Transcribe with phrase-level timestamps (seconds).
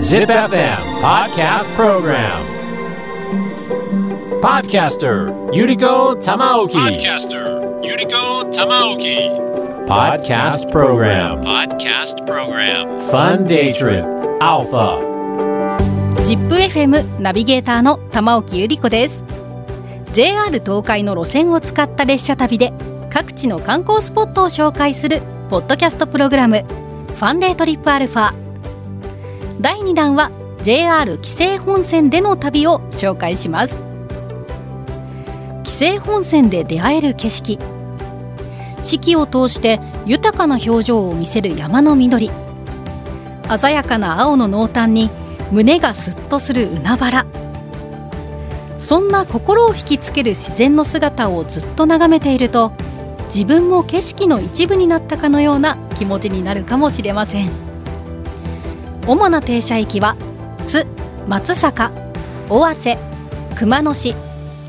[0.00, 2.42] Zip FM Podcast Program
[4.42, 7.46] Podcaster Yuriko Tamaoki Podcaster
[7.80, 9.30] Yuriko Tamaoki
[9.86, 14.04] Podcast Program Podcast Program Fun Day Trip
[14.40, 14.98] Alpha
[16.24, 19.22] ZIPFM ナビゲーターの玉置ゆり子です
[20.12, 22.72] JR 東海の路線を使った列車旅で
[23.08, 26.64] 各地の観光スポットを紹介するポッドキャストプログラム
[27.20, 28.32] ファンデートリップアルファ。
[29.60, 30.30] 第2弾は
[30.62, 33.82] JR 紀勢本線での旅を紹介します。
[35.62, 37.58] 紀勢本線で出会える景色。
[38.82, 42.30] 四季を通して豊かな表情を見せる山の緑。
[43.60, 45.10] 鮮やかな青の濃淡に
[45.52, 47.26] 胸がスッとする海原。
[48.78, 52.72] そんな心を引きつける自然の姿をずっと眺めていると
[53.34, 57.50] 自分も景色の一部になったかのような気持ちになるかもしれません。
[59.06, 60.16] 主な停車駅は
[60.66, 60.84] 津
[61.28, 61.92] 松阪
[62.48, 62.98] 尾鷲
[63.54, 64.14] 熊野市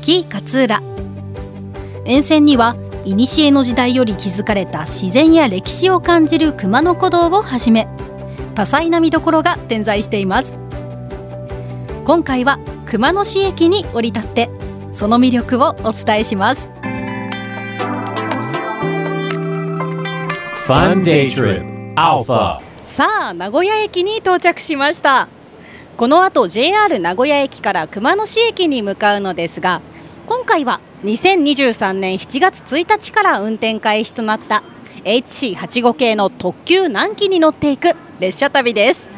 [0.00, 0.80] 紀伊勝浦。
[2.04, 7.88] 沿線には古の時代より築かれた自然や歴史を感じる熊野古道をはじめ
[8.54, 10.56] 多彩な見どころが点在しています。
[12.04, 14.50] 今回は熊野市駅に降り立って
[14.92, 16.70] その魅力をお伝えします。
[20.66, 21.64] Fun Day Trip
[21.96, 22.60] Alpha.
[22.84, 25.26] さあ名古屋駅に到着しました。
[25.96, 29.82] この後 JR 名古屋駅から熊野市駅に向かうのですが
[30.28, 34.62] 今回は2023年7月1日から運転開始となった
[35.02, 39.10] HC85 系の特急南紀に乗っていく列車旅です。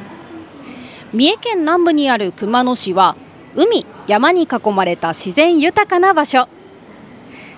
[1.13, 3.17] 三重県南部にある熊野市は
[3.55, 6.49] 海山に囲まれた自然豊かな場所。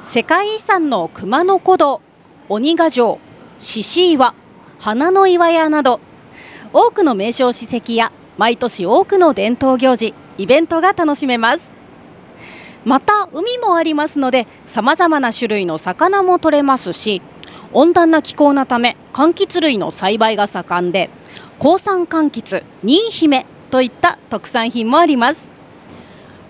[0.03, 2.01] 世界遺産の熊野古道
[2.49, 3.21] 鬼ヶ城
[3.59, 4.35] 獅子岩
[4.79, 6.01] 花の岩屋など
[6.73, 11.71] 多くの名称史跡や毎年多くの伝統行事イベントが楽しめます。
[12.85, 17.21] また海もありますのでさまざまな種類の魚も取れますし
[17.73, 21.11] 温暖な気候なため柑橘類の栽培が盛んで
[21.59, 25.49] 高産柑橘新姫といった特産品もあります。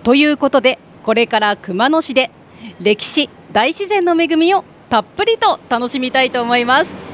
[0.03, 2.31] ということでこれから熊野市で
[2.81, 7.06] 歴史大自然の恵みをたっぷりと楽しみたいと思います。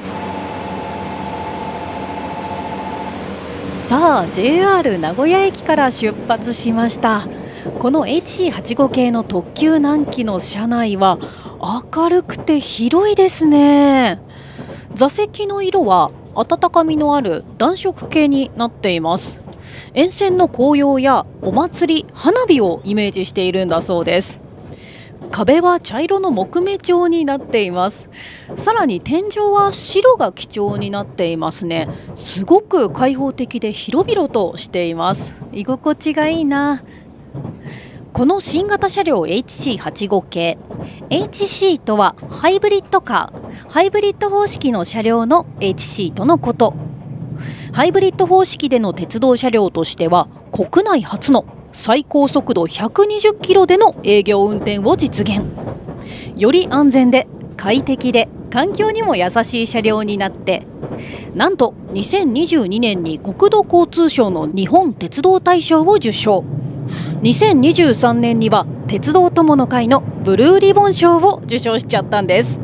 [3.82, 7.26] さあ JR 名古屋駅から出発しました。
[7.81, 11.19] この HC85 系の特急南紀の車内は
[11.92, 14.21] 明るくて広いですね。
[14.94, 19.41] 座席の色は温かみのある暖色系になっています。
[19.94, 24.41] 沿線の紅葉やお祭り花火をイメージしているんだそうです。
[25.32, 28.09] 壁は茶色の木目調になっています。
[28.59, 31.88] さらに天井は白が基調になっていますね。
[32.16, 35.34] すごく開放的で広々としています。
[35.50, 36.84] 居心地がいいな。
[38.12, 40.59] この新型車両 HC85 系。
[41.09, 43.69] HC とはハイブリッドカー。
[43.71, 46.75] ハイブリッド方式の車両の HC とのこと。
[47.72, 55.43] ハイブリッド方式での鉄道車両としては国内初の最高速度120キロでの営業運転を実現。
[56.37, 60.66] より安全で快適で環境にも優しい車両になって
[61.34, 66.44] なんと2022年に国土交通省の日本鉄道大賞を受賞。
[67.22, 72.59] 2023年には鉄道友の会のブルーリボン賞を受賞しちゃったんです。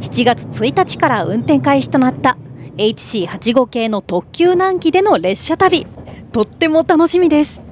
[0.00, 2.38] 7月1日から運転開始となった
[2.78, 5.86] HC85 系の特急南紀での列車旅。
[6.32, 7.69] とっても楽しみです。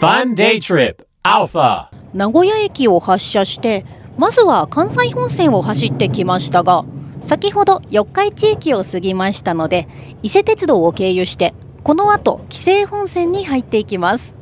[0.00, 1.04] Fun Day Trip.
[1.24, 1.90] Alpha.
[2.14, 3.84] 名古屋駅を発車して
[4.16, 6.86] まずは関西本線を走ってきましたが
[7.20, 9.88] 先ほど四日市駅を過ぎましたので
[10.22, 11.52] 伊勢鉄道を経由して
[11.84, 14.34] この後紀勢本線に入っていきます。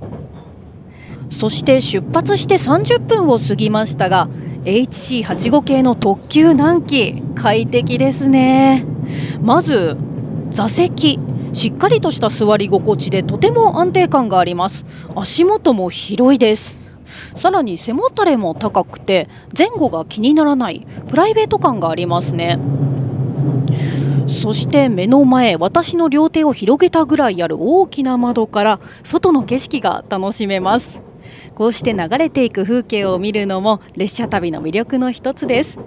[1.28, 4.28] そして出発して30分を過ぎましたが
[4.62, 8.84] HC85 系の特急南紀快適ですね。
[9.42, 9.96] まず
[10.50, 11.18] 座席。
[11.52, 14.84] しっかりとした座り心地でとても安定感があります。
[15.16, 16.78] 足元も広いです。
[17.34, 22.58] さらに背もたれも高くて前後が気にならないプライベート感がありますね。
[24.28, 31.00] そして目の前私の両手を広げたぐらいある大きな窓から外の景色が楽しめます。
[31.54, 35.78] こうして流れていく風景を見るのも列車旅の魅力の一つです。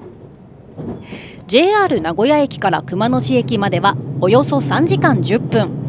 [1.47, 5.81] JR 名古屋駅から熊野市駅まではおよそ3時間10分。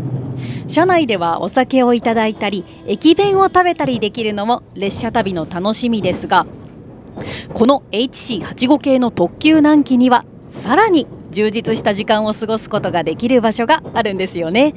[0.66, 6.46] 車内ではお酒をいただいたり駅弁を食べたりできるのも列車旅の楽しみですが
[7.52, 14.74] この HC85 系の特急南紀にはさらに充実した時間を過ごすことができる場所があるんですよね。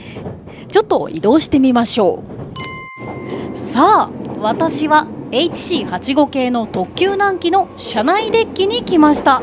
[0.71, 2.23] ちょっと移動してみましょ
[3.53, 3.57] う。
[3.57, 9.41] さあ私は HC85 系の特急南紀の車内デッキに来ました。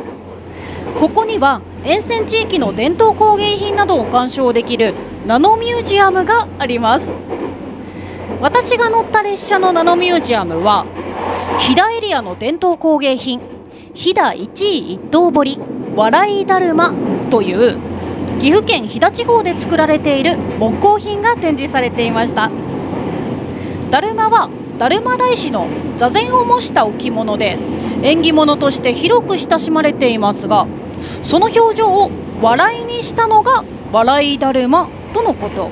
[0.98, 4.94] ここには沿線地域の伝統工芸品などを鑑賞できる
[5.26, 7.10] ナノミュージアムがあります。
[8.40, 10.84] 私が乗った列車のナノミュージアムは
[11.58, 13.40] 飛騨エリアの伝統工芸品
[13.94, 15.58] 飛騨一位一刀彫
[15.94, 16.92] 笑いだるま
[17.30, 17.78] という
[18.40, 22.50] 岐阜県飛騨地方で作られている木工品が展示されていました。
[23.90, 25.66] だるまはだるま大師の
[25.96, 27.58] 座禅を模した置物で
[28.02, 30.66] 縁起物として広く親しまれていますが
[31.22, 32.10] その表情を
[32.40, 35.70] 笑いにしたのが笑いだるまとのこと。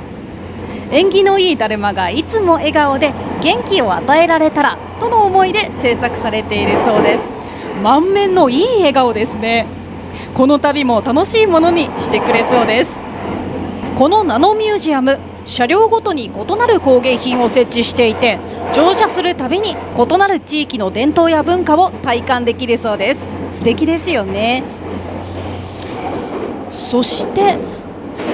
[0.92, 7.32] 縁起のいいだるまがいつも笑顔で元気を与えられたらとの思いで制作されているそうです。
[7.82, 9.66] 満面のいい笑顔ですね。
[10.34, 12.98] この旅も楽しいものにしてくれそうです。
[13.96, 18.38] このナノミュージアム車両ごとに異なる工芸品を設置していて
[18.74, 23.28] 乗車するたびに異なる地域の伝統や文化を体感できるそうです。
[23.50, 24.62] 素敵ですよね。
[26.72, 27.56] そして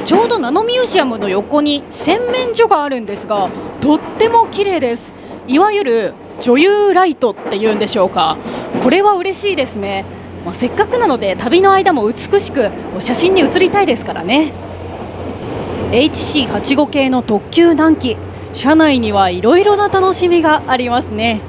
[0.05, 3.49] ちょうどナノミュージアムの横に洗面所があるんですが
[3.81, 5.13] とっても綺麗です。
[5.47, 8.37] いわゆる女優ライトっていうんでしょうか。
[8.83, 10.05] これは嬉しいですね、
[10.45, 12.71] まあ、せっかくなので旅の間も美しく
[13.01, 14.53] 写真に写りたいですからね。
[15.93, 18.17] HC85 系の特急南紀
[18.53, 21.41] 車内にはいろいろな楽しみがありますね。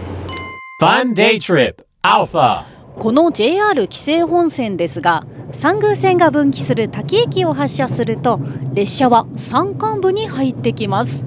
[0.79, 2.65] Fun Day Trip Alpha.
[2.99, 8.39] この JR 紀勢本線ですが三宮線が分岐する滝駅を発車すると
[8.73, 11.23] 列車は山間部に入ってきます。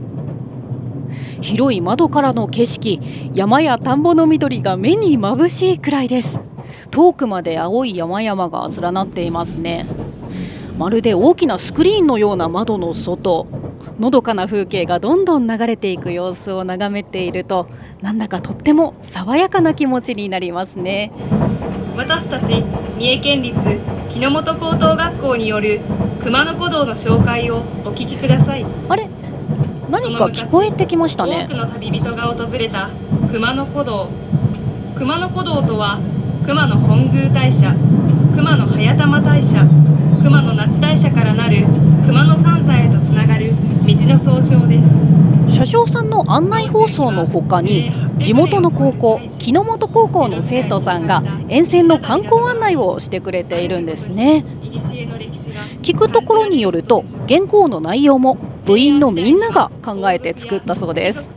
[1.41, 3.01] 広い窓からの景色
[3.35, 6.39] 山や田んぼの緑が目に眩しいくらいです。
[6.91, 9.87] 遠くまで青い山々が連なっていますね
[10.81, 13.47] まるで大きなスクリーンのような窓の外。
[13.99, 17.69] のどかな風景がどんどん流れていく様子を眺めていると
[18.01, 21.13] なんだかとっても爽やかな気持ちになりますね。
[21.99, 22.65] 私たち
[22.97, 23.59] 三重県立
[24.09, 25.81] 木之本高等学校による
[26.23, 28.65] 熊野古道の紹介をお聞きください。
[28.89, 29.07] あれ？
[29.91, 31.45] 何か聞こえてきましたね。
[31.47, 32.89] 多くの旅人が訪れた
[33.31, 34.09] 熊野古道。
[34.97, 35.99] 熊野古道とは
[36.47, 37.75] 熊野本宮大社
[38.35, 39.67] 熊野早玉大社
[40.23, 41.67] 熊野那智大社からなる
[42.07, 43.53] 熊野三山へとつながる
[43.87, 44.81] 道の総称で
[45.49, 45.55] す。
[45.57, 54.45] 車掌さんの案内放送の他に地元の高校木之本高校の生徒さんが沿線の観光案内をしてくれているんですね。
[55.83, 61.29] 聞くところによると原稿の内容も部員のみんなが考えて作ったそうです。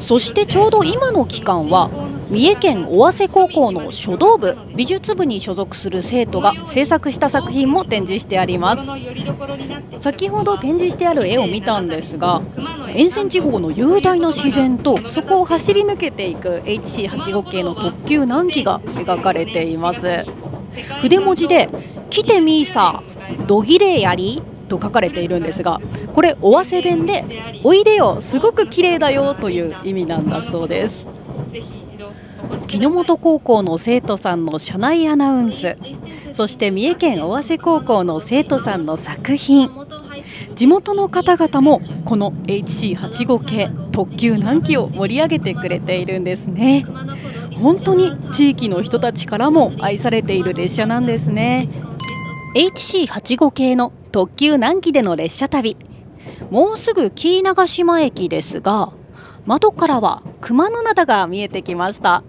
[0.00, 1.90] そしてちょうど今の期間は
[2.30, 8.88] 三重県尾鷲高校の書道部美術部に所属する生徒が制作した作品も展示してあります。
[10.00, 12.42] 先ほど展示してある絵を見たんですが
[12.94, 20.24] 沿線地方の雄大な自然とそこを走り抜けていく HC85 系の特急南紀が描かれています。
[21.00, 21.68] 筆文字で
[22.10, 23.02] 「来てみーさ
[23.46, 25.80] どぎれやり」と書かれているんですが
[26.14, 27.24] これ尾鷲弁で
[27.62, 31.13] 「おいでよすごく綺麗だよ」という意味なんだそうです。
[32.66, 35.76] 木之本高校の生徒さんの車内アナウンス。
[36.32, 39.70] そして三重県尾鷲高校の生徒さんの作品。
[40.54, 46.84] 地元の方々もこの HC85 系特急南紀を盛り上げてくれているんですね。
[47.60, 51.68] 本当に地域の人たちからも愛されている列車なんですね。
[52.56, 55.76] HC85 系の特急南紀での列車旅。
[56.50, 58.92] もうすぐ紀伊長島駅ですが
[59.46, 62.22] 窓からは熊野灘が見えてきました。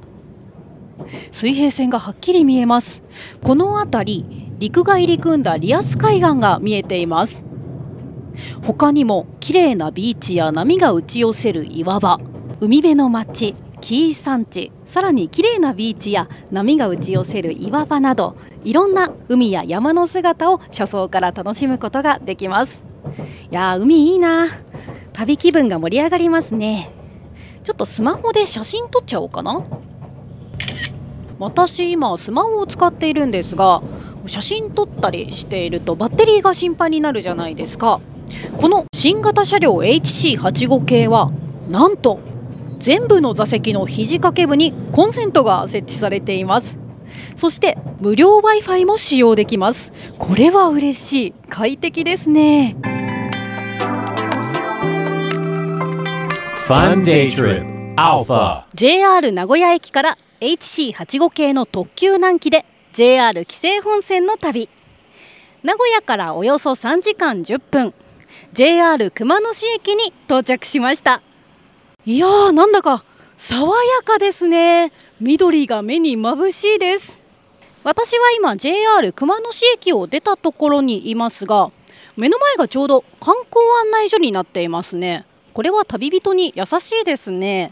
[1.32, 3.04] 水平線がはっきり見えます。
[3.44, 7.44] この辺り陸が入り組んだリアス海岸が見えています。
[8.64, 12.20] 他にも綺麗なビーチや波が打ち寄せる岩場
[12.60, 22.82] 海辺の町紀伊山地さらに綺麗なビーチや波が打ち寄せる岩場などいろんな海や山の姿を車窓から楽しむことができます。
[23.52, 24.48] いやー海いいな。
[25.14, 26.92] 旅気分が盛り上がりますね。
[27.64, 29.64] ちょっとスマホで写真撮っちゃおうかな。
[31.40, 33.82] 私今スマホを使っているんですが
[34.28, 38.02] 写真撮ったりしているとバッテリーが心配になるじゃないですか。
[38.58, 41.32] この新型車両 HC85 系は
[41.70, 42.20] なんと
[42.80, 46.78] 全部の座席の肘掛け部にコンセントが設置されています。
[47.36, 49.92] そして無料 Wi-Fi も使用できます。
[50.18, 51.34] これは嬉しい。
[51.50, 52.76] 快適ですね。
[56.68, 57.96] Fun Day Trip.
[57.96, 58.64] Alpha.
[58.74, 64.70] JR 名古屋駅から HC85 系の特急南紀で JR 紀勢本線の旅。
[65.64, 67.94] 名古屋からおよそ3時間10分。
[68.54, 71.24] JR 熊野市駅に到着しました。
[72.06, 73.04] いやーなんだか
[73.40, 74.92] 爽やかですね。
[75.20, 77.20] 緑が目に眩しいです。
[77.84, 81.72] 私は今 JR 熊野市駅を出たところにいますが
[82.18, 85.26] 目の前がちょうど観光案内所になっていますね。
[85.54, 87.72] これは旅人に優しいですね。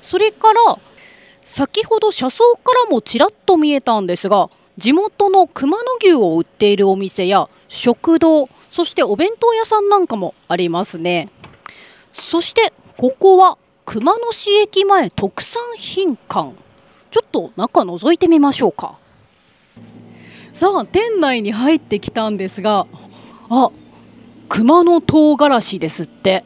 [0.00, 0.78] それから
[1.46, 11.30] 先ほど車窓からもちらっと見えたんですが地元の熊野牛を売っているお店や食堂そしてお弁当屋さんなんかもありますね。
[12.12, 16.52] そしてここは熊野市駅前特産品館。
[17.10, 18.98] ちょっと中覗いてみましょうか。
[20.52, 22.86] さあ店内に入ってきたんですが
[23.48, 23.70] あ
[24.48, 26.44] 熊野唐辛子ですって。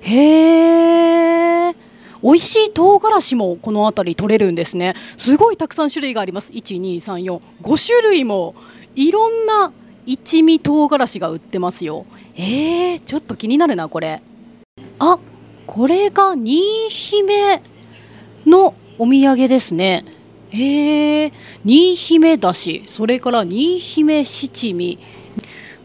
[0.00, 1.74] へえ
[2.24, 4.94] 美味しい唐辛子もこの辺り取れるんですね。
[5.18, 6.52] すごいたくさん種類があります。
[6.52, 8.54] 12345種類も
[8.96, 9.70] いろんな
[10.06, 12.06] 一味唐辛子が売ってますよ。
[12.34, 14.22] えー、ちょっと気になるなこれ。
[14.98, 15.18] あ
[15.66, 17.62] これが新姫
[18.46, 20.06] のお土産ですね。
[20.48, 21.32] へえ
[21.66, 24.98] 新姫だしそれから新姫七味。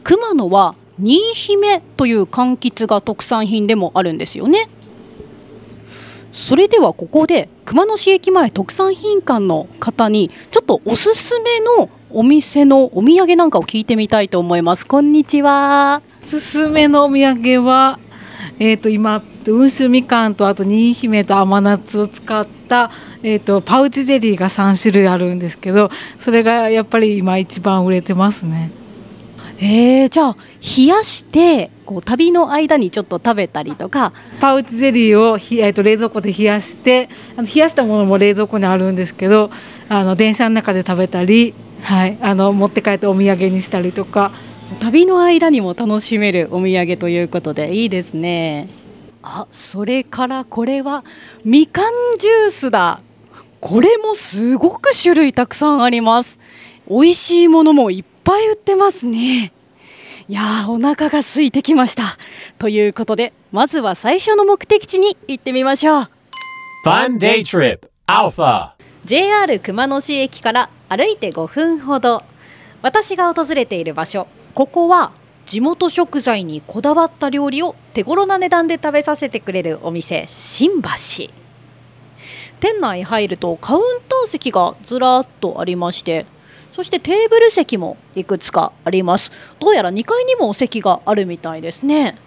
[0.06, 4.70] 熊野は新姫という柑橘が特産品でもあるんですよね。
[6.32, 18.00] それではここで熊野市駅前特産品館の方にちょっとおすすめのお店のお土産なんかを聞いてみたいと思いますこんにちはおすすめのお土産は
[18.60, 22.92] えー、と今温州みかんとあと新姫と甘夏を使った、
[23.24, 28.72] えー、とパウチゼリーが3種類あるんですけどそれがやっぱり今一番売れてますね。
[29.62, 30.38] えー、じゃあ
[30.78, 34.14] 冷やしてこう旅の間にちょっと食べたりとか。
[34.40, 39.52] パウチゼリーをひ、えー、と冷蔵庫で冷やしてあの冷やしたものも冷蔵庫にあるんですけど
[39.90, 44.32] あの電車の中で食べたり、はい、あの持って帰ってお土産にしたりとか。
[44.80, 48.70] 旅の間にも楽しめるお土産ということでいいですね。
[49.24, 51.04] あそれからこれは
[51.44, 53.02] みかんジュースだ。
[53.60, 56.40] これもすごく種類たくさんあります。
[56.88, 59.52] 美味しいものもいっぱい売ってますね。
[60.28, 62.16] いやーお腹が空いてきました。
[62.60, 66.10] ということでまずは最初の目的地に行ってみましょう。
[66.86, 68.74] Fun Day Trip Alpha.
[69.04, 72.22] JR 熊野市駅から歩いて5分ほど。
[72.84, 75.12] 私が訪れている場所ここは
[75.48, 80.90] 地元食材にこだわった料理を手頃な値段で食べさせてくれるお店新橋。
[82.60, 86.28] 店内入るとカウンター席がずらっとありまして
[86.80, 89.34] そしてテーブル席もいくつかあります。
[89.60, 92.18] どうやら2階にもお席があるみたいですね。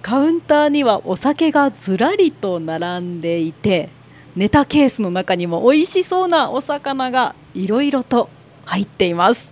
[0.00, 3.88] カウンターにはお酒がずらりと並んでいて
[4.36, 8.30] ネタケースの中にも美味しそうなお魚がいろいろと
[8.64, 9.50] 入っています。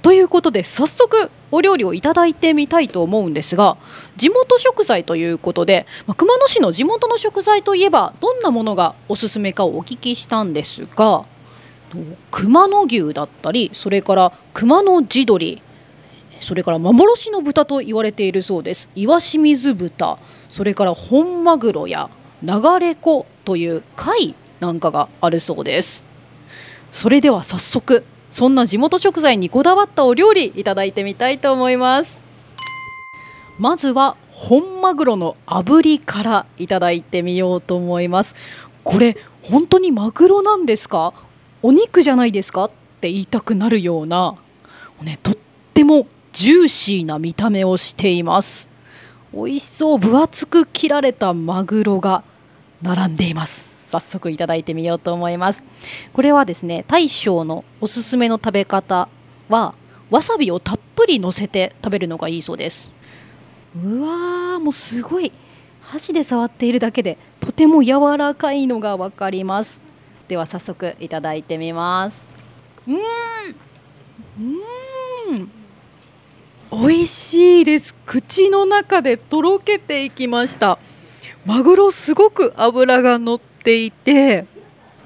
[0.00, 3.76] ということで早速お料理をいただいてみたいと思うんですが
[4.16, 11.24] 地元食材ということで、まあ、熊野市の地元の食材といえばどんなものがおすすめかをお聞きしたんですが
[12.30, 15.62] 熊野牛だったりそれから熊野地鶏
[16.40, 18.90] それから幻の豚と言われているそうです。
[18.94, 20.18] 岩清水豚
[20.50, 22.10] それから本マグロや
[22.42, 26.04] 流れ子という貝なんかがあるそうです。
[26.92, 32.20] それでは早速そんな地元食材にこだわったお料理いただいてみたいと思います。
[33.58, 38.34] まずは本マグロの炙りからいただいてみようと思います。
[38.82, 41.14] これ本当にマグロなんですか？
[41.66, 42.66] お肉じゃないですか？
[42.66, 44.36] って言いたくなるような、
[45.00, 45.36] ね、とっ
[45.72, 48.68] てもジューシーな見た目をしています。
[49.32, 52.22] 美味しそう分厚く切られたマグロが
[52.82, 53.88] 並んでいます。
[53.88, 55.64] 早速いただいてみようと思います。
[56.12, 59.08] これはですね大将のおすすめの食べ方
[59.48, 59.74] は
[60.10, 62.92] わさびをたっぷり乗せて食べるのがいいそうです。
[63.82, 65.32] うわーもうすごい。
[65.80, 69.80] 箸で触っているだけでとても柔らかいのがわかります。
[70.28, 72.24] では早速いただいてみます。
[72.86, 72.96] うん。
[75.30, 75.50] うん。
[76.72, 77.94] 美味しいです。
[78.06, 80.78] 口の中でとろけていきました。
[81.44, 84.46] マグロすごく脂が乗っていて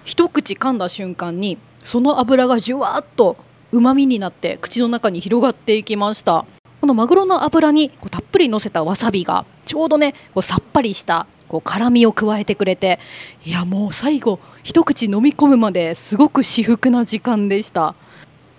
[0.04, 3.37] 一口噛んだ瞬間にその脂がじゅわっと
[3.72, 6.46] うまみになって口の中に広がっていきました。
[6.80, 13.00] このマグロの脂にこうたっぷりのせたわさびがちょうどねこうさっぱりしたこう辛みを加えてくれて
[13.45, 17.95] いやもう最後一口飲み込むまですごく至福な時間でした。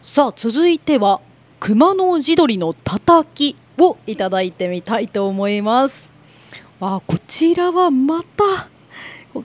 [0.01, 1.21] さあ続いては
[1.59, 6.09] 熊野地鶏のたたきをいただいてみたいと思います。
[6.81, 8.69] あこちらはまた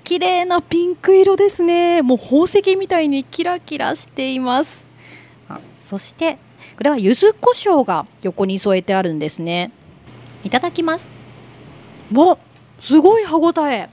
[0.05, 2.03] 綺麗なピンク色ですね。
[2.03, 4.85] もう宝石みたいにキラキラしています。
[5.85, 6.39] そして
[6.77, 9.73] これは柚子胡椒が横に添えてあるんですね。
[10.45, 11.11] いただきます。
[12.13, 12.39] わ
[12.85, 13.88] すごい歯ごたえ。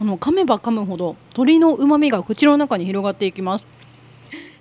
[0.00, 3.64] あの噛めば噛むほど鶏の旨味が口の中に広がっていきます。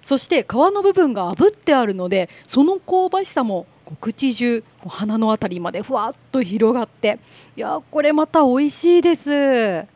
[0.03, 3.65] そして皮の部分が炙ってあるのでその香ばしさも
[3.99, 7.17] 口中鼻のあたりまでふわっと広がって
[7.57, 9.87] いやこれまた美味しいです。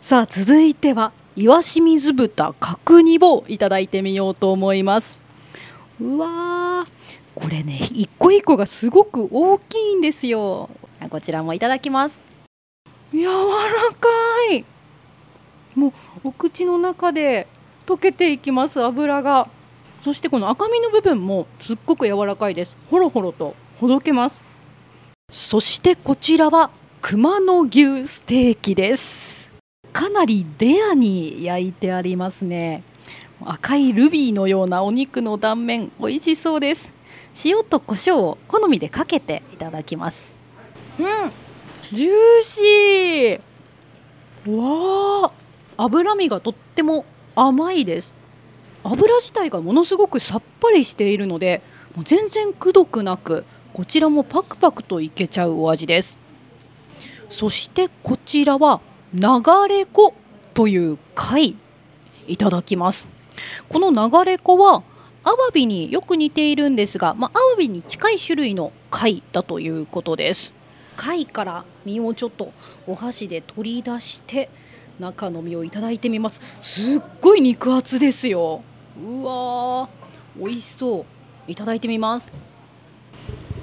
[0.00, 5.16] さあ続いては岩清水豚角煮をいただいてみようと思います。
[6.00, 6.90] うわー
[7.36, 10.68] これね一個一個がすごく大きいんですよ。
[11.08, 12.29] こちらもいただきます。
[13.12, 13.30] 柔ら
[13.90, 14.08] か
[14.52, 14.64] い。
[15.74, 15.92] もう
[16.28, 17.46] お口の中で
[17.86, 19.48] 溶けていきます油が。
[20.04, 22.76] そしてこの赤身の部分もすっごく柔らかいです。
[22.90, 24.36] ほろほろとほどけます。
[25.30, 26.70] そしてこちらは
[27.02, 29.50] 熊野牛ステーキです。
[29.92, 32.82] かなりレアに焼いてありますね。
[33.44, 36.92] 赤いルビーのようなお肉の断面美味しそうです。
[37.44, 40.34] 塩と胡椒を好みでかけていただきます。
[40.98, 41.06] うん。
[41.92, 42.10] ジュー
[42.44, 44.56] シー。
[44.56, 45.32] わ
[45.76, 45.84] あ。
[45.84, 47.04] 脂身がとっても
[47.34, 48.14] 甘いです。
[48.84, 51.62] 油自体がものすごくさっぱりしているので
[51.96, 56.16] もう全然くどくなくこちらもパクパクといけちゃうお味です。
[57.28, 58.80] そしてこちらは
[59.12, 59.20] 流
[59.68, 60.14] れ子
[60.54, 61.56] という貝。
[62.28, 63.08] いただきます。
[63.68, 64.84] この流れ子は
[65.24, 70.52] アワビによく似ているんですが、まあ、アワビに近い種類の貝だということです。
[71.00, 72.52] 貝から身をちょっと
[72.86, 74.50] お箸で取り出して
[74.98, 76.42] 中の身をいただいてみます。
[76.60, 78.60] すっごい肉厚ですよ。
[79.02, 79.88] うわ
[80.36, 81.06] 美味しそ
[81.48, 81.50] う。
[81.50, 82.30] いただいてみます。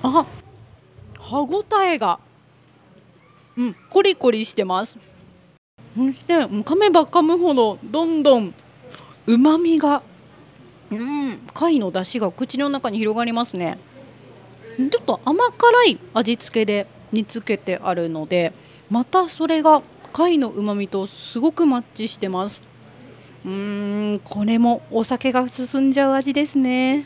[0.02, 0.26] あ
[1.20, 2.20] 歯ごたえが
[3.56, 4.98] うんコリコリしてます。
[5.96, 8.56] そして噛めば噛むほどどんどん
[9.28, 10.02] うまみが
[10.90, 13.78] うん貝の出汁が口の中に広がりますね。
[14.78, 18.54] ちょっと甘辛い味付けで煮つけてあるので
[18.90, 19.82] またそれが
[20.14, 22.62] 貝のうまみとすごくマッチしてます。
[23.46, 27.06] うーんこれもお酒が進んじゃう味ですね。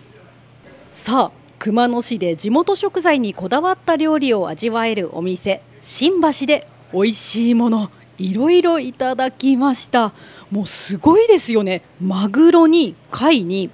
[0.91, 10.13] さあ熊野市で地元食材にこだわった料理を味わえるお店新橋で美味しいものいろいろいただきました。
[10.51, 11.83] もうすごいですよね。
[11.99, 13.69] マグロに貝に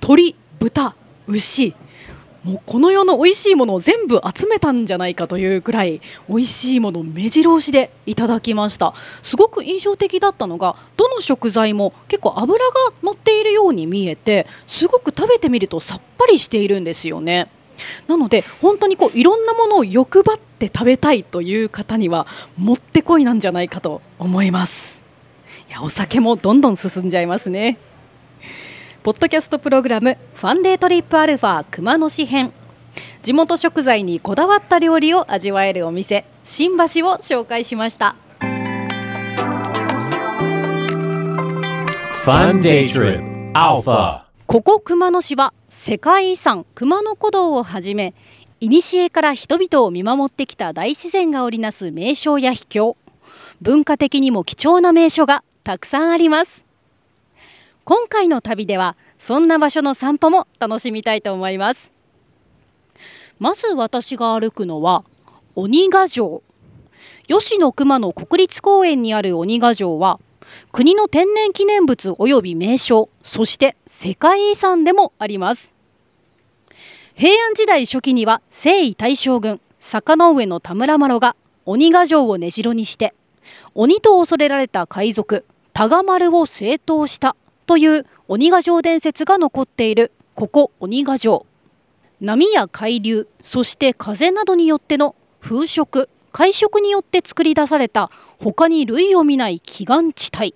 [0.00, 0.94] 鶏豚
[1.26, 1.74] 牛。
[2.44, 8.94] もうこの世の美味しいものを全部集めたんじゃないかというくらい美味しいもの目白押しでいただきました。
[9.22, 17.48] すごく印象的だったのがどの食材も結構油が乗っているように見えてすごく食べてみるとさっぱりしているんですよね。
[18.08, 22.26] なので本当にこういろんなものを欲張って食べたいという方には
[22.56, 25.00] もってこいなんじゃないかと思います。
[25.68, 27.78] いやお酒もどんどん進んじゃいますね。
[29.02, 32.52] ポッドキャストプログラムファンデートリップアルファ熊野市編。
[33.24, 38.14] 地元食材にこだわった料理を味わえるお店新橋を紹介しました。
[42.24, 48.14] Fun Day Trip Alpha ここ熊野市は世界遺産熊野古道をはじめ
[48.60, 52.96] 古から人々を見守ってきた大自然が織りなす名勝や秘境。
[53.60, 56.64] 文化的にも貴重な名所がたくさんあります
[57.84, 61.90] 今回の旅ではそんな場所の散歩も楽しみたいと思います。
[63.40, 65.04] まず私が歩くのは
[65.56, 66.42] 鬼ヶ城。
[67.26, 70.20] 吉野熊野国立公園にある鬼ヶ城は
[70.70, 75.72] 国の天然記念物及び名所そして世界遺産でもあります。
[77.14, 81.34] 平安時代初期には征夷大将軍坂上の田村麻呂が
[81.66, 83.12] 鬼ヶ城を根城にして
[83.74, 87.34] 鬼と恐れられた海賊多賀丸を正当した。
[87.72, 90.12] という鬼ヶ城伝説が残っている。
[90.34, 91.46] ここ鬼ヶ城。
[92.20, 100.54] 波や海流そして風などによっての風食海食によって作り出された他に類を見ない奇岩地帯。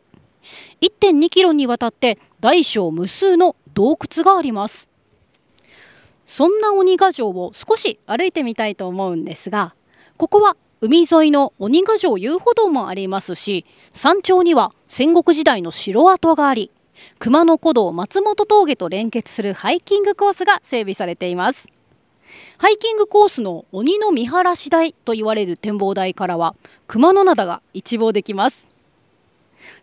[0.83, 4.87] 1.2キロにわたって大小無数の洞窟があります。
[6.26, 9.74] そんな鬼ヶ城を少し歩いてみたいと思うんですが
[10.18, 16.70] ここは海沿いの鬼ヶ城遊歩道もありますし山頂には戦国時代の城跡があり
[17.18, 21.66] 熊野古道松本峠と連結するハイキングコースが整備されています。
[22.59, 26.54] ハイキングコースの鬼の見晴らし台と言われる展望台からは
[26.87, 28.68] 熊野灘が一望できます。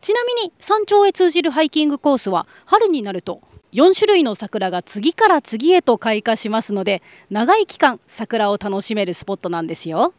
[0.02, 3.42] ちなみに山頂へ通じるハイキングコースは春になると
[3.74, 10.14] 4種類の桜が次から次へと開花しますので長い期間桜を楽しめるスポットなんですよ。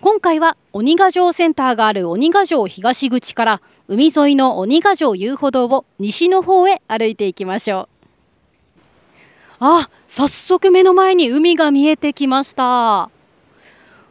[0.00, 7.96] 今回は鬼ヶ城センターがある鬼ヶ城東口から海沿いの鬼ヶ城遊歩道を西の方へ歩いていきましょう。
[9.58, 12.62] あ早速目の前に海が見えてきました。
[12.62, 13.10] わ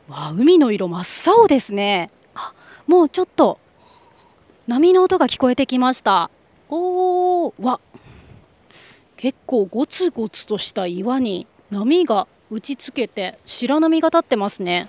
[0.10, 2.10] あ海の色真っ青ですね。
[2.34, 2.54] あ
[2.88, 3.60] もうちょっと
[4.68, 6.32] 波の音が聞こえてきました。
[6.70, 7.80] おーわ
[9.18, 14.88] 結構ゴツゴツとした岩に波が打ちつけて白波が立ってますね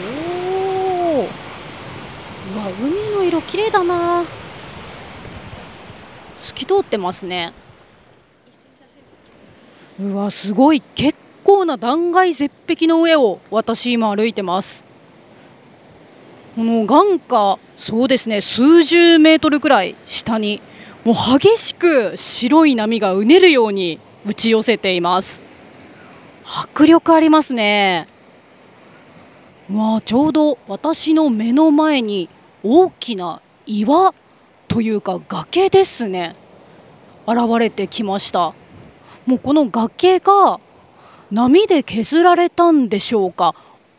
[0.00, 4.24] おおうわ海の色綺麗だな。
[6.38, 7.52] 透き通ってますね。
[10.00, 10.80] うわすごい。
[10.80, 14.84] 結構な断崖絶壁の上を私今歩いてます。
[16.56, 18.40] この眼下そうですね。
[18.40, 20.60] 数十メートルくらい下に
[21.04, 25.40] もう激しく白い波がうねるように打ち寄せています。
[26.44, 28.06] 迫力ありますね。
[29.70, 32.28] うわちょうど私の目の前に
[32.62, 34.14] 大きな岩
[34.68, 36.36] というか崖ですね。
[37.26, 38.52] 現れてきました。
[39.26, 40.58] もうこの崖が
[41.30, 43.54] 波で削られたんでしょうか。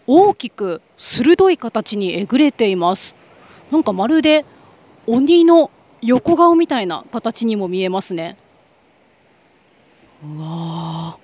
[0.07, 3.15] 大きく鋭い形にえぐれています。
[3.71, 4.45] なんかまるで
[5.07, 5.71] 鬼の
[6.01, 8.37] 横顔みたいな形にも見えますね。
[10.23, 11.17] うわ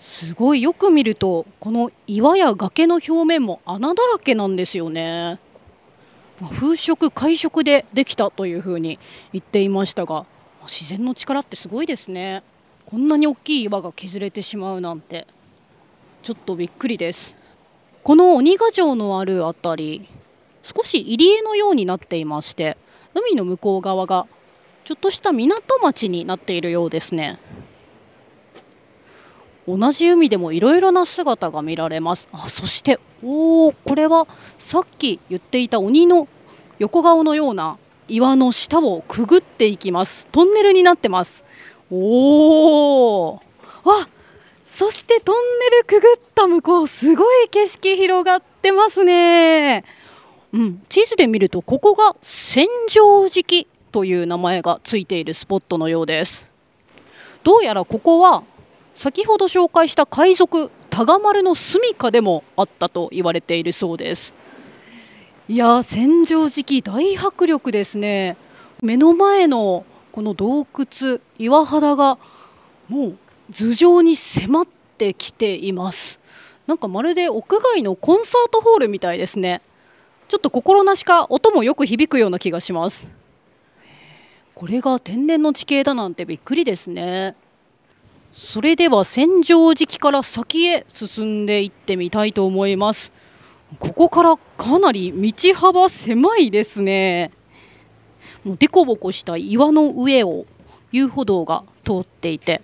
[0.00, 0.62] すごい。
[0.62, 5.38] よく見るとこの岩や崖の表面も穴だらけなんですよね。
[6.50, 8.98] 風食海食でできたというふうに
[9.32, 10.26] 言っていましたが
[10.64, 12.42] 自然の力ってすごいですね。
[12.86, 15.26] こんなに大きい岩が削れてしまうなんて。
[16.22, 17.34] ちょっとびっくりです。
[18.04, 20.08] この鬼ヶ城のある辺り
[20.62, 22.76] 少し入り江のようになっていまして
[23.14, 24.26] 海の向こう側が
[24.84, 27.38] ちょっとした港町になっているようですね。
[29.66, 32.28] 同じ海でもいろいろな姿が見られます。
[32.32, 34.26] あそしておおこれは
[34.58, 36.28] さっき言っていた鬼の
[36.78, 40.26] 横顔のような岩の下をくぐっていきます。
[40.32, 41.44] トンネルになってます。
[41.90, 43.34] おお
[43.84, 44.08] わ
[44.66, 45.36] そしてトン
[45.70, 49.84] ネルくぐった向こうすごい景色広がってますね。
[50.52, 56.50] うん地図で見るとここが千畳敷という名前がついているスポットのようです。
[57.44, 58.42] どうやらここは
[58.94, 64.34] 先ほど紹介した海賊タガ丸の住処でもあったと言われているそうです。
[65.48, 68.36] いや千畳敷大迫力ですね。
[68.82, 72.18] 目の前のこの洞窟岩肌が
[72.88, 73.18] もう
[73.52, 74.66] 頭上に迫っ
[74.98, 76.20] てきています。
[76.66, 79.62] なんかまるで屋外のコンサートホールみたいですね。
[80.28, 83.10] ちょっと心なしか音もよく響くような気がします。
[84.54, 87.34] これが天然の地形だなんてびっくりですね。
[88.34, 93.12] それでは千畳敷から先へ進んでいってみたいと思います。
[93.78, 97.30] ここからかなり道幅狭いですね。
[98.44, 100.46] もう凸凹した岩の上を
[100.92, 102.60] 遊歩道が通っていて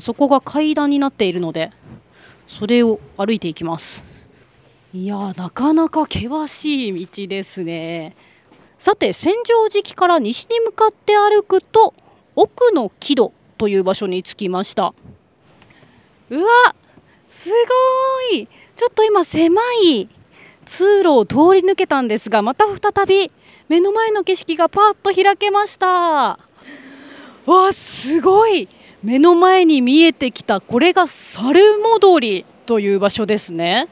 [0.00, 1.72] そこが階段になっているので
[2.46, 4.04] それを歩いていきます。
[4.92, 8.14] いやなかなか険しい道ですね。
[8.78, 11.94] さて千畳敷から西に向かって歩くと
[12.36, 13.32] 奥の木戸。
[13.64, 14.92] という場所に着きました。
[16.28, 16.74] うわ
[17.30, 18.46] すごい。
[18.76, 20.06] ちょっと今狭い
[20.66, 23.32] 通路を通り抜けたんですがまた再び
[23.70, 25.86] 目の前の景色がパッと開けました。
[27.46, 28.68] わすごい。
[29.02, 33.88] 目の前に見えてきたこれが猿戻りという場所ですね。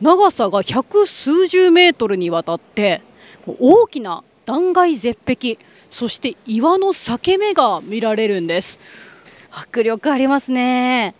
[0.00, 3.02] 長さが百数十メートルにわたって
[3.46, 5.58] 大きな断崖絶壁。
[5.94, 8.80] そして岩の裂け目が見られるんです。
[9.52, 11.14] 迫力ありますね。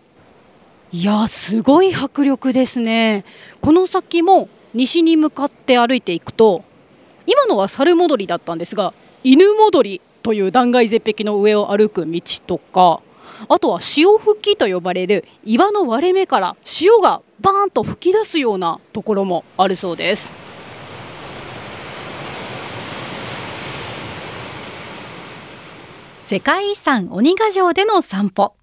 [0.91, 3.25] いやすごい迫力ですね。
[3.61, 6.65] この先も西に向かって歩いていくと
[7.25, 13.01] 今のは猿戻りだったんですが犬戻りという断崖絶壁の上を歩く道とか
[13.49, 20.44] あとは潮吹きと呼ばれる岩の割れ目から潮がバーンと吹き出すようなところもあるそうです
[26.27, 28.55] 世界遺産鬼ヶ城での散歩。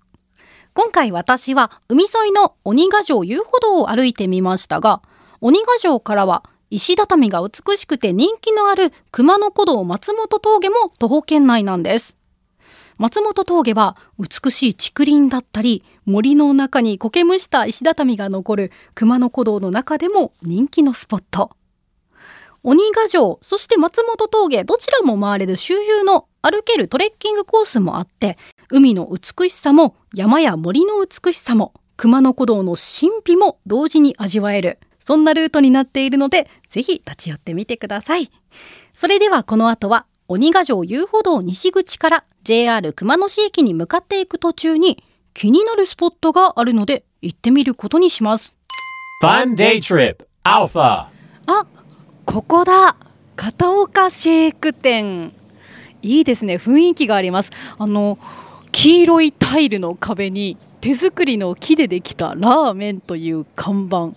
[0.74, 5.04] 今回私は海沿いの鬼ヶ城遊歩道を歩いてみましたが
[5.42, 12.18] 鬼ヶ城からは石畳が美しくて人気のある熊野古道松本峠も徒歩圏内なんです。
[12.98, 21.52] 松本峠は美しい竹林だったり森の中に苔むした石畳が残る熊野古道の中でも人気のスポット。
[22.64, 28.38] 鬼ヶ城そして松本峠どちらも回れる周遊の歩けるトレッキングコースもあって
[28.70, 38.32] 海の美しさも山や森の美しさも熊野古道の神秘も同時に味わえるそんなルートになっているのでぜひ立ち寄ってみてください
[38.94, 48.56] それではこの後は鬼ヶ城遊歩道西口から JR 熊野市駅に向かっていく途中に気になるスポットがあるので行ってみることにします。
[49.24, 51.11] Fun Day Trip Alpha.
[52.26, 52.96] ここだ。
[53.36, 55.34] 片岡シェイク店。
[56.02, 56.56] いいですね。
[56.56, 57.52] 雰囲気があります。
[57.78, 58.18] あの
[58.72, 64.12] 黄色いタイルの壁に手作りの木でできたラーメンという看板。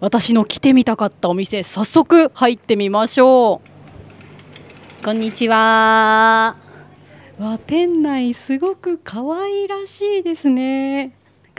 [0.00, 3.62] 私の来てみたかったお店、早速入ってみましょ
[5.00, 5.04] う。
[5.04, 6.56] こんにちは。
[7.38, 11.14] わ、店内すごく可愛らしいですね。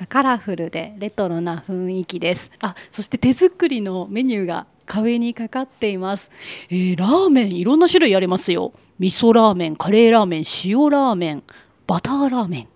[0.10, 2.52] カラフルでレトロな雰囲気です。
[2.60, 6.32] あ、そして手作りのメニューが壁にかかっています。
[6.70, 8.74] えーラーメンいろんな種類ありますよ。
[9.00, 11.44] 味噌ラーメン、カレーラーメン、塩ラーメン、
[11.88, 12.68] バターラーメン。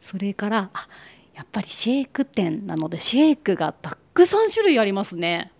[0.00, 0.88] それからあ、
[1.34, 5.50] やっぱりシェイク店なのでシェイクがたくさん種類ありますね。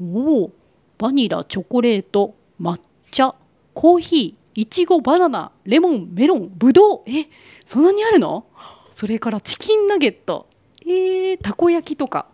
[0.00, 0.52] おお、
[0.96, 3.34] バニラ、チョコレート、抹茶、
[3.74, 7.02] コーヒー、いちご、バナナ、レモン、メロン、ぶどう。
[7.06, 7.28] え、
[7.66, 8.46] そんなにあるの？
[8.90, 10.48] それからチキンナゲット、
[10.82, 12.26] えー、たこ焼きとか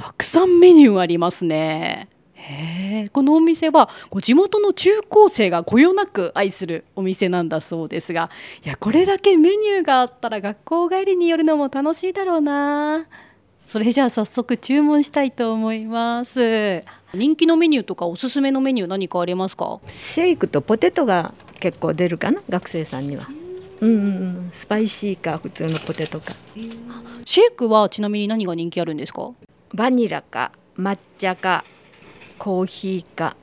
[0.00, 2.08] たくさんメニューありますね。
[2.32, 8.30] へえこのお店はこう地元の中高生がこよなく愛するお店なんだそうですが
[8.64, 13.04] いやこれだけメニューがあったら学校帰りに寄るのも楽しいだろうな。
[13.66, 16.82] それじゃあ早速注文したいと思います。
[17.12, 19.80] 人気のメニューとかおすすめのメニュー何かありますか？
[19.92, 23.28] シェイクとポテトが結構出るかな学生さんには。
[23.82, 26.32] うんうんうん、スパイシーか普通のポテトか。
[27.26, 29.30] シェイクはちなみに何が人気あるんですか？
[29.72, 31.64] バニラか抹茶か
[32.38, 33.36] コーヒーか。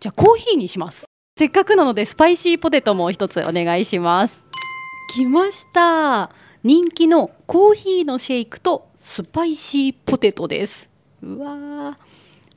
[0.00, 1.04] じゃあコーヒーにします。
[1.38, 4.42] せっかくなのでスパイシーポテトも一つお願いします。
[5.14, 6.30] 来ました。
[6.62, 10.88] 人気のコーヒーのシェイクとスパイシーポテトです。
[11.22, 11.94] うわー。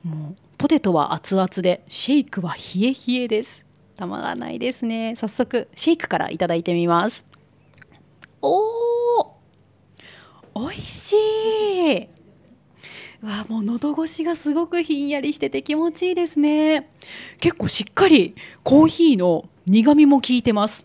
[0.02, 3.64] もうポテトは熱々でシェイクは冷え冷えです。
[3.96, 5.14] たまらないですね。
[5.16, 7.26] 早速シェイクからいただいてみます。
[8.42, 9.26] おー。
[10.54, 12.15] 美味しい。
[13.22, 16.90] わもう喉越しがすごくひんやりしてて気持ちいいですね。
[17.40, 20.84] 結構しっかりコーヒーの苦みも効いてます。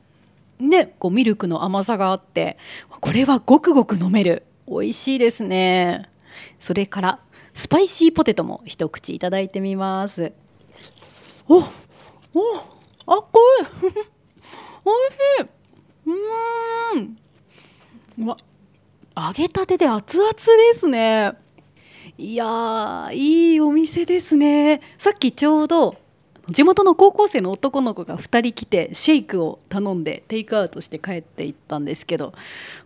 [0.60, 2.58] でこうミルクの甘さがあって
[2.90, 4.44] これはごくごく飲める。
[4.68, 6.10] 美味しいですね。
[6.60, 7.20] それから
[7.54, 10.32] スパイシーポテトも一口いただいてみます。
[11.48, 13.40] おおあっこ
[13.84, 13.92] いい。
[14.86, 15.62] 美味しい。
[16.06, 17.18] うーん。
[18.20, 18.38] うわ
[19.16, 20.38] 揚げたてで熱々で
[20.76, 21.34] すね
[22.22, 24.80] いやーいいお店ですね。
[25.00, 25.96] さっきちょうど
[26.50, 32.36] 地元の高校生の男の子が2人来てシェイクを頼んでテイクアウトして帰っていったんですけど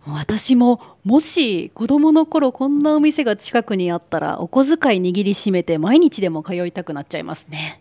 [0.06, 7.80] 私ももし子供の頃こんなお店が近くにあったらお小遣い握りしめて毎日でも通いたくなっちゃいますね。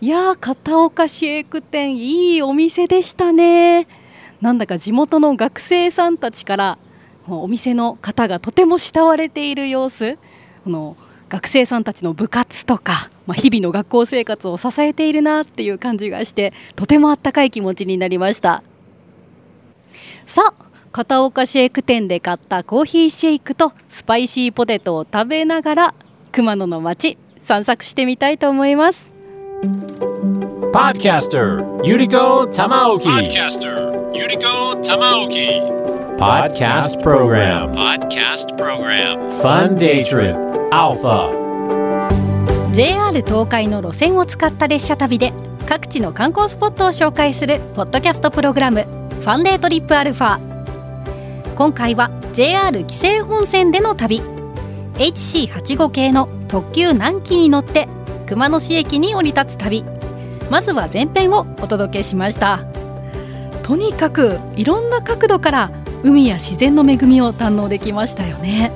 [0.00, 3.86] いやー片岡シェイク店いいお店でしたね。
[4.40, 6.78] なんだか地元の学生さんたちから
[7.26, 10.16] もうお店の方がとても慕われている様子。
[10.64, 10.96] この
[11.28, 18.62] 学生さんたちの部活とか、まあ、日々の学校生活を支えているなっていう感じがしてとてもあったかい気持ちになりました。
[20.26, 25.94] さあ片岡シェイク店で買ったコーヒーシェイクとスパイシーポテトを食べながら
[26.32, 29.10] 熊野の街散策してみたいと思います。
[30.72, 31.38] ポッドキャスタ、
[31.86, 33.08] ユリコ・タマオキ。
[33.08, 35.48] ユリコ・タマオキ。
[36.18, 37.74] ポッドストプログラム。
[37.74, 39.30] ポッドストプログラム。
[39.30, 42.72] ファンデイトリップ、アルファ。
[42.72, 45.32] JR 東海の路線を使った列車旅で、
[45.68, 50.38] 各地の観光スポットを紹介する、ポッドキャストプログラム、ファンデイトリップアルファ。
[51.54, 54.20] 今回は、JR 紀勢本線での旅。
[54.94, 57.88] HC85 系の特急南紀に乗って、
[58.26, 59.84] 熊野市駅に降り立つ旅。
[60.50, 62.60] まずは前編をお届けしました。
[63.62, 65.70] とにかくいろんな角度から
[66.04, 68.70] 海や自然の恵みを堪能できましたよね。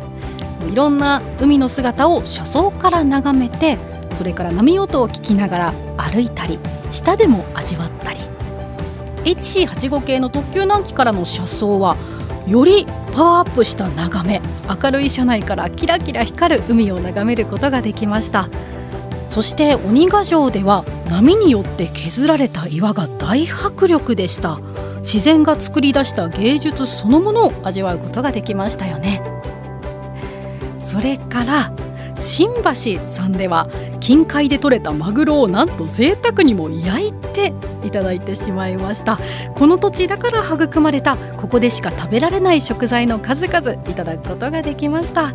[0.70, 3.78] いろんな海の姿を車窓から眺めて
[4.12, 6.58] それから波音を聞きながら歩いたり
[6.90, 8.18] 下でも味わったり。
[9.24, 11.96] HC85 系の特急南紀からの車窓は
[12.46, 14.40] よりパワーアップした眺め
[14.82, 18.48] 明るい車内からキラキラ光る海を眺めることができました。
[19.30, 24.58] そして鬼ヶ城では波によって削られた岩が大迫力でした。
[24.98, 29.22] 自然が作り出した芸術そのものを味わうことができましたよね。
[30.78, 31.72] それから
[32.20, 39.18] 新橋さんでは近海で採れたマグロをなんと贅沢にも焼いていただいてしまいました。
[39.54, 43.72] この土地だから育まれたここでしか食べられない食材の数々。
[43.88, 45.30] いただくことができました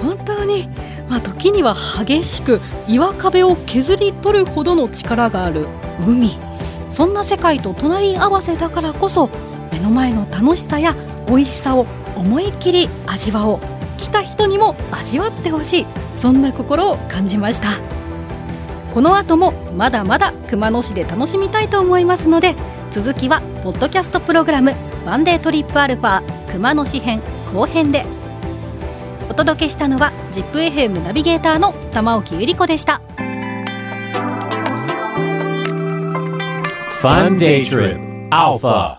[0.00, 0.68] 本当に
[1.08, 5.66] まあ時には激しく岩壁を削り取るほどの力がある
[6.06, 6.38] 海。
[6.88, 9.28] そんな世界と隣り合わせだからこそ
[9.72, 10.94] 目の前の楽しさや
[11.26, 13.77] 美味しさを思いっきり味わおう。
[13.98, 15.86] 来た人にも味わってほしい。
[16.18, 17.68] そんな心を感じました。
[18.92, 22.56] この後もまだまだ熊野市で楽しみたいと思いますので
[22.90, 24.72] 続きはポッドキャストプログラム
[25.04, 27.20] 「ワンデートリップアルファ熊野市編
[27.52, 28.06] 後編」で。
[29.30, 33.02] お届けしたのは ZIPFM ナビゲーターの玉置ゆり子でした。
[37.00, 38.97] Fun Day Trip Alpha